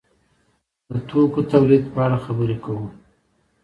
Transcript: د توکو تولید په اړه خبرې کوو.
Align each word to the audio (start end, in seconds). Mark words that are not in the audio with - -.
د 0.89 0.93
توکو 1.09 1.39
تولید 1.51 1.83
په 1.93 1.99
اړه 2.05 2.17
خبرې 2.25 2.57
کوو. 2.63 2.87